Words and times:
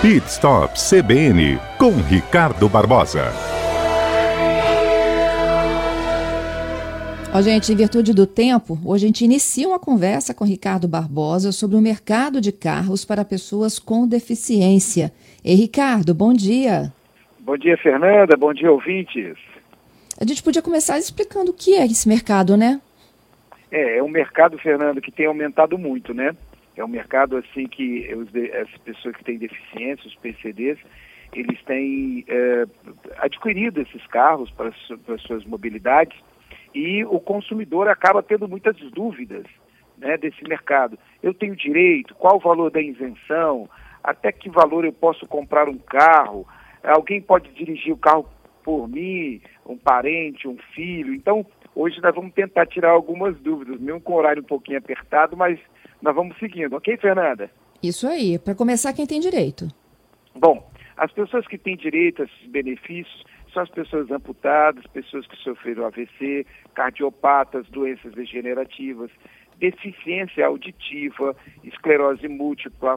Pit 0.00 0.24
Stop 0.28 0.74
CBN 0.78 1.58
com 1.76 1.90
Ricardo 1.90 2.68
Barbosa. 2.68 3.32
Ó, 7.34 7.42
gente, 7.42 7.72
em 7.72 7.74
virtude 7.74 8.14
do 8.14 8.24
tempo, 8.24 8.78
hoje 8.84 9.06
a 9.06 9.08
gente 9.08 9.24
inicia 9.24 9.66
uma 9.66 9.80
conversa 9.80 10.32
com 10.32 10.44
Ricardo 10.44 10.86
Barbosa 10.86 11.50
sobre 11.50 11.76
o 11.76 11.80
mercado 11.80 12.40
de 12.40 12.52
carros 12.52 13.04
para 13.04 13.24
pessoas 13.24 13.80
com 13.80 14.06
deficiência. 14.06 15.12
E 15.44 15.56
Ricardo, 15.56 16.14
bom 16.14 16.32
dia. 16.32 16.92
Bom 17.40 17.56
dia, 17.56 17.76
Fernanda. 17.76 18.36
Bom 18.36 18.54
dia, 18.54 18.70
ouvintes. 18.70 19.36
A 20.20 20.24
gente 20.24 20.44
podia 20.44 20.62
começar 20.62 20.96
explicando 20.96 21.50
o 21.50 21.54
que 21.54 21.74
é 21.74 21.84
esse 21.84 22.08
mercado, 22.08 22.56
né? 22.56 22.80
É, 23.68 23.98
é 23.98 24.02
um 24.02 24.08
mercado, 24.08 24.58
Fernando, 24.58 25.00
que 25.00 25.10
tem 25.10 25.26
aumentado 25.26 25.76
muito, 25.76 26.14
né? 26.14 26.36
É 26.78 26.84
um 26.84 26.88
mercado 26.88 27.36
assim 27.36 27.66
que 27.66 28.08
os, 28.14 28.28
as 28.54 28.78
pessoas 28.82 29.16
que 29.16 29.24
têm 29.24 29.36
deficiência, 29.36 30.06
os 30.06 30.14
PCDs, 30.14 30.78
eles 31.32 31.60
têm 31.64 32.24
é, 32.28 32.64
adquirido 33.18 33.80
esses 33.80 34.06
carros 34.06 34.48
para, 34.52 34.72
para 35.04 35.18
suas 35.18 35.44
mobilidades 35.44 36.16
e 36.72 37.04
o 37.04 37.18
consumidor 37.18 37.88
acaba 37.88 38.22
tendo 38.22 38.46
muitas 38.48 38.76
dúvidas 38.92 39.44
né, 39.98 40.16
desse 40.16 40.42
mercado. 40.48 40.96
Eu 41.20 41.34
tenho 41.34 41.56
direito? 41.56 42.14
Qual 42.14 42.36
o 42.36 42.40
valor 42.40 42.70
da 42.70 42.80
isenção? 42.80 43.68
Até 44.02 44.30
que 44.30 44.48
valor 44.48 44.84
eu 44.84 44.92
posso 44.92 45.26
comprar 45.26 45.68
um 45.68 45.78
carro? 45.78 46.46
Alguém 46.84 47.20
pode 47.20 47.50
dirigir 47.54 47.92
o 47.92 47.98
carro 47.98 48.28
por 48.62 48.88
mim? 48.88 49.40
Um 49.66 49.76
parente, 49.76 50.46
um 50.46 50.56
filho? 50.74 51.12
Então, 51.12 51.44
hoje 51.78 52.00
nós 52.02 52.14
vamos 52.14 52.34
tentar 52.34 52.66
tirar 52.66 52.90
algumas 52.90 53.38
dúvidas, 53.38 53.80
mesmo 53.80 54.00
com 54.00 54.14
o 54.14 54.16
horário 54.16 54.42
um 54.42 54.46
pouquinho 54.46 54.78
apertado, 54.78 55.36
mas 55.36 55.58
nós 56.02 56.14
vamos 56.14 56.36
seguindo, 56.38 56.74
ok, 56.74 56.96
Fernanda? 56.96 57.48
Isso 57.80 58.08
aí, 58.08 58.38
para 58.38 58.54
começar, 58.54 58.92
quem 58.92 59.06
tem 59.06 59.20
direito? 59.20 59.68
Bom, 60.34 60.68
as 60.96 61.12
pessoas 61.12 61.46
que 61.46 61.56
têm 61.56 61.76
direito 61.76 62.22
a 62.22 62.24
esses 62.24 62.46
benefícios 62.48 63.24
são 63.52 63.62
as 63.62 63.70
pessoas 63.70 64.10
amputadas, 64.10 64.84
pessoas 64.88 65.26
que 65.26 65.36
sofreram 65.36 65.86
AVC, 65.86 66.44
cardiopatas, 66.74 67.68
doenças 67.68 68.12
degenerativas, 68.12 69.10
deficiência 69.58 70.46
auditiva, 70.46 71.34
esclerose 71.64 72.26
múltipla, 72.28 72.96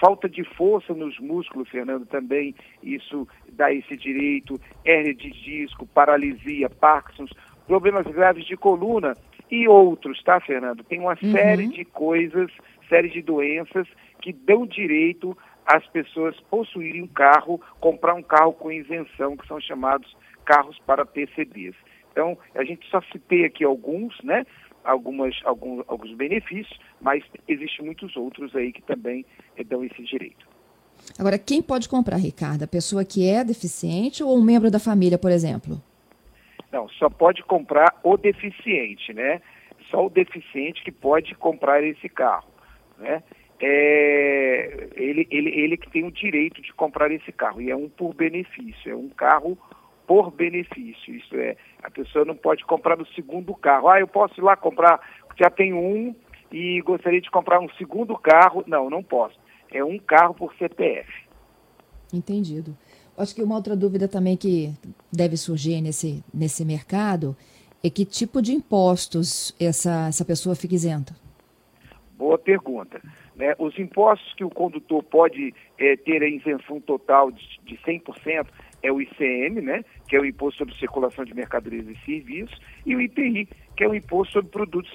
falta 0.00 0.28
de 0.28 0.44
força 0.44 0.92
nos 0.92 1.18
músculos, 1.18 1.68
Fernando, 1.68 2.06
também 2.06 2.54
isso 2.82 3.26
dá 3.52 3.72
esse 3.72 3.96
direito, 3.96 4.60
hernia 4.84 5.14
de 5.14 5.30
disco, 5.30 5.86
paralisia, 5.86 6.68
Parkinson, 6.68 7.26
problemas 7.66 8.06
graves 8.06 8.44
de 8.46 8.56
coluna 8.56 9.16
e 9.50 9.68
outros, 9.68 10.22
tá, 10.22 10.40
Fernando? 10.40 10.84
Tem 10.84 11.00
uma 11.00 11.16
uhum. 11.22 11.32
série 11.32 11.66
de 11.68 11.84
coisas, 11.84 12.50
série 12.88 13.08
de 13.08 13.22
doenças 13.22 13.86
que 14.20 14.32
dão 14.32 14.66
direito 14.66 15.36
às 15.66 15.86
pessoas 15.88 16.38
possuírem 16.50 17.02
um 17.02 17.06
carro, 17.06 17.60
comprar 17.80 18.14
um 18.14 18.22
carro 18.22 18.52
com 18.52 18.70
isenção, 18.70 19.36
que 19.36 19.46
são 19.46 19.60
chamados 19.60 20.16
carros 20.44 20.78
para 20.86 21.06
PCBs. 21.06 21.74
Então, 22.12 22.38
a 22.54 22.64
gente 22.64 22.88
só 22.90 23.00
citei 23.12 23.44
aqui 23.44 23.64
alguns, 23.64 24.14
né? 24.22 24.44
Algumas, 24.84 25.34
alguns, 25.44 25.82
alguns 25.88 26.14
benefícios, 26.14 26.78
mas 27.00 27.24
existem 27.48 27.86
muitos 27.86 28.14
outros 28.16 28.54
aí 28.54 28.70
que 28.70 28.82
também 28.82 29.24
eh, 29.56 29.64
dão 29.64 29.82
esse 29.82 30.02
direito. 30.02 30.46
Agora, 31.18 31.38
quem 31.38 31.62
pode 31.62 31.88
comprar, 31.88 32.18
Ricardo? 32.18 32.62
A 32.62 32.68
pessoa 32.68 33.04
que 33.04 33.26
é 33.26 33.42
deficiente 33.42 34.22
ou 34.22 34.36
um 34.36 34.44
membro 34.44 34.70
da 34.70 34.78
família, 34.78 35.18
por 35.18 35.30
exemplo? 35.30 35.82
Não, 36.74 36.88
só 36.88 37.08
pode 37.08 37.40
comprar 37.44 38.00
o 38.02 38.16
deficiente, 38.16 39.14
né? 39.14 39.40
Só 39.92 40.06
o 40.06 40.10
deficiente 40.10 40.82
que 40.82 40.90
pode 40.90 41.32
comprar 41.36 41.84
esse 41.84 42.08
carro, 42.08 42.48
né? 42.98 43.22
É, 43.60 44.88
ele, 44.96 45.24
ele, 45.30 45.50
ele 45.50 45.76
que 45.76 45.88
tem 45.88 46.04
o 46.04 46.10
direito 46.10 46.60
de 46.60 46.74
comprar 46.74 47.12
esse 47.12 47.30
carro, 47.30 47.60
e 47.60 47.70
é 47.70 47.76
um 47.76 47.88
por 47.88 48.12
benefício, 48.12 48.90
é 48.90 48.96
um 48.96 49.08
carro 49.08 49.56
por 50.04 50.32
benefício, 50.32 51.14
isso 51.14 51.36
é, 51.36 51.56
a 51.80 51.88
pessoa 51.88 52.24
não 52.24 52.34
pode 52.34 52.64
comprar 52.64 53.00
o 53.00 53.06
segundo 53.14 53.54
carro, 53.54 53.88
ah, 53.88 54.00
eu 54.00 54.08
posso 54.08 54.40
ir 54.40 54.42
lá 54.42 54.56
comprar, 54.56 55.00
já 55.38 55.48
tenho 55.48 55.78
um 55.78 56.12
e 56.50 56.80
gostaria 56.80 57.20
de 57.20 57.30
comprar 57.30 57.60
um 57.60 57.68
segundo 57.78 58.18
carro, 58.18 58.64
não, 58.66 58.90
não 58.90 59.00
posso, 59.00 59.38
é 59.70 59.84
um 59.84 59.96
carro 59.96 60.34
por 60.34 60.52
CPF. 60.56 61.08
Entendido. 62.12 62.76
Acho 63.16 63.34
que 63.34 63.42
uma 63.42 63.54
outra 63.54 63.76
dúvida 63.76 64.08
também 64.08 64.36
que 64.36 64.72
deve 65.12 65.36
surgir 65.36 65.80
nesse, 65.80 66.24
nesse 66.32 66.64
mercado 66.64 67.36
é 67.82 67.88
que 67.88 68.04
tipo 68.04 68.42
de 68.42 68.52
impostos 68.52 69.54
essa, 69.60 70.08
essa 70.08 70.24
pessoa 70.24 70.56
fica 70.56 70.74
isenta? 70.74 71.14
Boa 72.18 72.38
pergunta. 72.38 73.00
Né? 73.36 73.54
Os 73.58 73.78
impostos 73.78 74.32
que 74.34 74.44
o 74.44 74.50
condutor 74.50 75.02
pode 75.02 75.54
é, 75.78 75.96
ter 75.96 76.22
a 76.22 76.28
isenção 76.28 76.80
total 76.80 77.30
de, 77.30 77.60
de 77.64 77.76
100% 77.78 78.46
é 78.82 78.90
o 78.90 79.00
ICM, 79.00 79.60
né? 79.60 79.84
que 80.08 80.16
é 80.16 80.20
o 80.20 80.24
Imposto 80.24 80.58
sobre 80.58 80.74
Circulação 80.76 81.24
de 81.24 81.34
Mercadorias 81.34 81.86
e 81.86 81.96
Serviços, 82.04 82.60
e 82.84 82.96
o 82.96 83.00
IPI, 83.00 83.48
que 83.76 83.84
é 83.84 83.88
o 83.88 83.94
Imposto 83.94 84.34
sobre 84.34 84.50
Produtos 84.50 84.92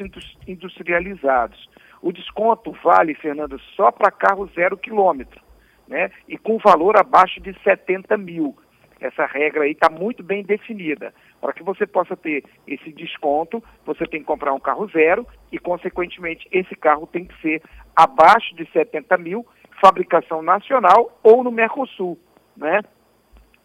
Industrializados. 0.47 1.69
O 2.01 2.11
desconto 2.11 2.71
vale, 2.83 3.13
Fernanda, 3.15 3.57
só 3.75 3.91
para 3.91 4.11
carro 4.11 4.49
zero 4.55 4.77
quilômetro 4.77 5.41
né? 5.89 6.11
E 6.27 6.37
com 6.37 6.57
valor 6.59 6.95
abaixo 6.97 7.41
de 7.41 7.53
70 7.63 8.15
mil. 8.17 8.55
Essa 9.01 9.25
regra 9.25 9.63
aí 9.63 9.71
está 9.71 9.89
muito 9.89 10.21
bem 10.21 10.43
definida. 10.43 11.13
Para 11.41 11.53
que 11.53 11.63
você 11.63 11.87
possa 11.87 12.15
ter 12.15 12.43
esse 12.67 12.91
desconto, 12.91 13.63
você 13.85 14.05
tem 14.05 14.19
que 14.19 14.25
comprar 14.25 14.53
um 14.53 14.59
carro 14.59 14.87
zero 14.89 15.25
e, 15.51 15.57
consequentemente, 15.57 16.47
esse 16.51 16.75
carro 16.75 17.07
tem 17.07 17.25
que 17.25 17.41
ser 17.41 17.61
abaixo 17.95 18.53
de 18.55 18.69
70 18.71 19.17
mil, 19.17 19.45
fabricação 19.81 20.41
nacional 20.41 21.17
ou 21.23 21.43
no 21.43 21.51
Mercosul, 21.51 22.19
né? 22.55 22.81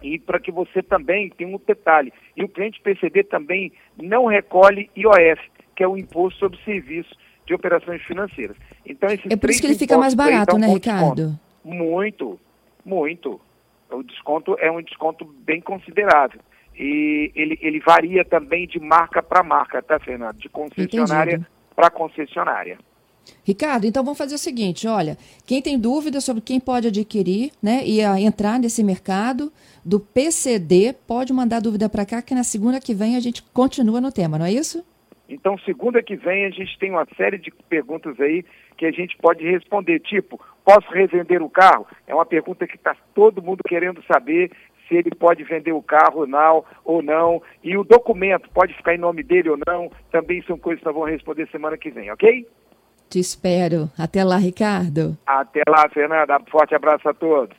E 0.01 0.19
para 0.19 0.39
que 0.39 0.53
você 0.53 0.83
também 0.83 1.31
tenha 1.31 1.55
um 1.55 1.61
detalhe, 1.67 2.13
e 2.37 2.45
o 2.45 2.49
cliente 2.49 2.81
PCD 2.81 3.25
também 3.25 3.73
não 4.01 4.27
recolhe 4.27 4.91
IOF, 4.97 5.41
que 5.75 5.83
é 5.83 5.89
o 5.89 5.97
Imposto 5.97 6.39
sobre 6.39 6.59
Serviços 6.63 7.17
de 7.47 7.55
Operações 7.55 8.03
Financeiras. 8.03 8.57
Então, 8.87 9.09
esses 9.09 9.31
é 9.31 9.37
por 9.37 9.51
isso 9.51 9.61
que 9.61 9.67
ele 9.67 9.79
fica 9.79 9.99
mais 9.99 10.15
barato, 10.15 10.57
né, 10.59 10.69
Ricardo? 10.69 11.15
Desconto. 11.15 11.44
Muito, 11.65 12.39
muito. 12.85 13.41
O 13.91 14.03
desconto 14.03 14.57
é 14.59 14.71
um 14.71 14.83
desconto 14.83 15.25
bem 15.25 15.61
considerável. 15.61 16.41
E 16.77 17.31
ele, 17.35 17.59
ele 17.63 17.81
varia 17.81 18.25
também 18.25 18.67
de 18.67 18.81
marca 18.81 19.23
para 19.23 19.43
marca, 19.43 19.81
tá, 19.81 19.99
Fernando? 19.99 20.39
De 20.39 20.49
concessionária 20.49 21.47
para 21.75 21.91
concessionária. 21.91 22.79
Ricardo, 23.43 23.87
então 23.87 24.05
vamos 24.05 24.19
fazer 24.19 24.35
o 24.35 24.39
seguinte, 24.39 24.87
olha, 24.87 25.17
quem 25.47 25.63
tem 25.63 25.79
dúvida 25.79 26.21
sobre 26.21 26.43
quem 26.43 26.61
pode 26.61 26.89
adquirir, 26.89 27.53
né, 27.63 27.83
e 27.85 28.01
entrar 28.01 28.59
nesse 28.59 28.85
mercado 28.85 29.51
do 29.85 29.99
PCD, 29.99 30.95
pode 31.07 31.33
mandar 31.33 31.61
dúvida 31.61 31.89
para 31.89 32.05
cá, 32.05 32.21
que 32.21 32.35
na 32.35 32.45
segunda 32.45 32.81
que 32.81 32.95
vem 32.95 33.17
a 33.17 33.21
gente 33.21 33.43
continua 33.43 34.01
no 34.01 34.13
tema, 34.13 34.39
não 34.39 34.47
é 34.47 34.53
isso? 34.53 34.85
Então, 35.29 35.57
segunda 35.59 36.03
que 36.03 36.17
vem 36.17 36.45
a 36.45 36.51
gente 36.51 36.79
tem 36.79 36.91
uma 36.91 37.07
série 37.17 37.39
de 37.39 37.51
perguntas 37.69 38.21
aí 38.21 38.45
que 38.77 38.85
a 38.85 38.91
gente 38.91 39.17
pode 39.17 39.43
responder, 39.43 40.01
tipo, 40.01 40.39
posso 40.65 40.91
revender 40.91 41.43
o 41.43 41.51
carro? 41.51 41.87
É 42.07 42.15
uma 42.15 42.27
pergunta 42.27 42.67
que 42.67 42.77
está 42.77 42.97
todo 43.15 43.43
mundo 43.43 43.63
querendo 43.67 44.03
saber 44.05 44.51
se 44.89 44.95
ele 44.95 45.11
pode 45.11 45.43
vender 45.45 45.73
o 45.73 45.83
carro 45.83 46.27
não, 46.27 46.65
ou 46.85 47.03
não. 47.03 47.43
E 47.63 47.77
o 47.77 47.85
documento 47.85 48.49
pode 48.51 48.75
ficar 48.75 48.95
em 48.95 48.99
nome 48.99 49.23
dele 49.23 49.51
ou 49.51 49.59
não. 49.67 49.91
Também 50.11 50.43
são 50.43 50.59
coisas 50.59 50.81
que 50.81 50.87
nós 50.87 50.95
vamos 50.95 51.11
responder 51.11 51.49
semana 51.49 51.77
que 51.77 51.91
vem, 51.91 52.11
ok? 52.11 52.47
Te 53.09 53.19
espero. 53.19 53.89
Até 53.99 54.25
lá, 54.25 54.37
Ricardo. 54.37 55.17
Até 55.27 55.63
lá, 55.69 55.89
Fernanda. 55.89 56.41
Forte 56.51 56.75
abraço 56.75 57.09
a 57.09 57.15
todos. 57.15 57.57